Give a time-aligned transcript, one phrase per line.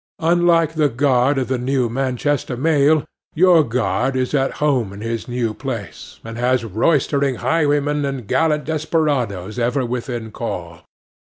[0.17, 3.05] Unlike the guard of the new Manchester mail,
[3.35, 8.65] your guard is at home in his new place, and has roystering highwaymen and gallant
[8.65, 10.81] desperadoes ever within call.